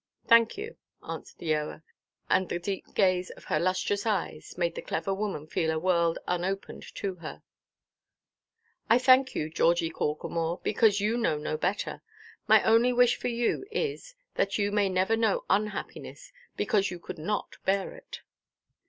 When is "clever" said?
4.81-5.13